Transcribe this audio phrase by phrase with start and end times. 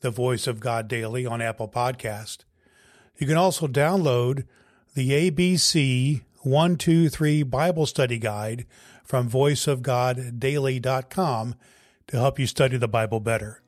[0.00, 2.44] the Voice of God Daily on Apple Podcast.
[3.16, 4.44] You can also download
[4.94, 8.66] the ABC 123 Bible Study Guide
[9.02, 11.54] from voiceofgoddaily.com
[12.06, 13.60] to help you study the Bible better.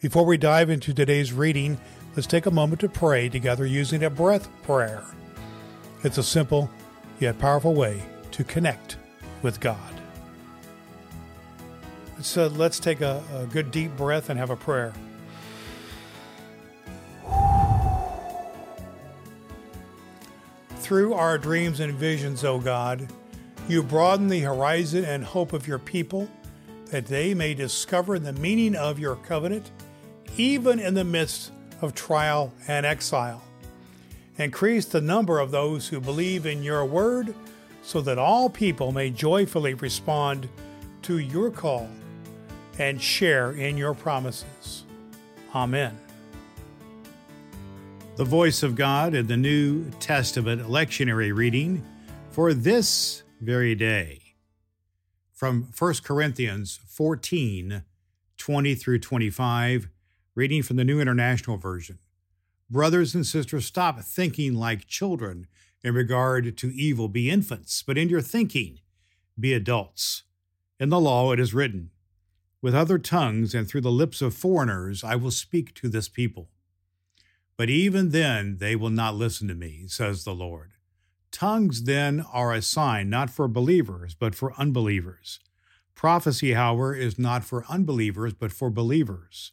[0.00, 1.78] Before we dive into today's reading,
[2.16, 5.04] let's take a moment to pray together using a breath prayer.
[6.02, 6.70] It's a simple
[7.20, 8.02] yet powerful way
[8.32, 8.96] to connect
[9.42, 9.78] with God.
[12.20, 14.92] So let's take a, a good deep breath and have a prayer.
[20.82, 23.08] Through our dreams and visions, O God,
[23.68, 26.28] you broaden the horizon and hope of your people
[26.86, 29.70] that they may discover the meaning of your covenant,
[30.36, 33.44] even in the midst of trial and exile.
[34.38, 37.32] Increase the number of those who believe in your word
[37.84, 40.48] so that all people may joyfully respond
[41.02, 41.88] to your call
[42.80, 44.82] and share in your promises.
[45.54, 45.96] Amen.
[48.14, 51.82] The voice of God in the New Testament lectionary reading
[52.30, 54.20] for this very day
[55.32, 57.84] from 1 Corinthians 14
[58.36, 59.88] 20 through 25,
[60.34, 62.00] reading from the New International Version.
[62.68, 65.46] Brothers and sisters, stop thinking like children
[65.82, 67.08] in regard to evil.
[67.08, 68.80] Be infants, but in your thinking,
[69.40, 70.24] be adults.
[70.78, 71.90] In the law it is written,
[72.60, 76.50] With other tongues and through the lips of foreigners I will speak to this people.
[77.56, 80.72] But even then they will not listen to me, says the Lord.
[81.30, 85.40] Tongues then are a sign not for believers, but for unbelievers.
[85.94, 89.52] Prophecy, however, is not for unbelievers, but for believers.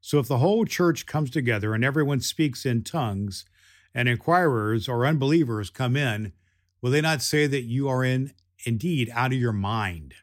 [0.00, 3.44] So if the whole church comes together and everyone speaks in tongues,
[3.94, 6.32] and inquirers or unbelievers come in,
[6.80, 8.32] will they not say that you are in
[8.64, 10.14] indeed out of your mind?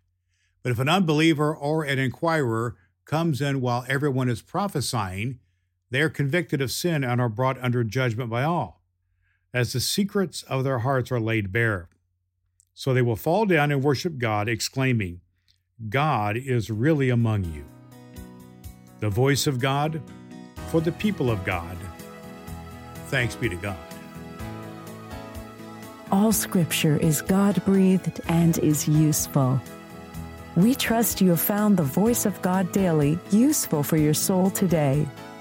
[0.64, 5.40] But if an unbeliever or an inquirer comes in while everyone is prophesying,
[5.92, 8.82] they are convicted of sin and are brought under judgment by all,
[9.54, 11.90] as the secrets of their hearts are laid bare.
[12.74, 15.22] So they will fall down and worship God, exclaiming,
[15.90, 17.66] God is really among you.
[19.00, 20.02] The voice of God
[20.68, 21.78] for the people of God.
[23.08, 23.78] Thanks be to God.
[26.12, 29.60] All scripture is God breathed and is useful.
[30.56, 35.06] We trust you have found the voice of God daily useful for your soul today.